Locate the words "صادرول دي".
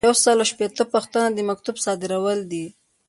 1.85-2.65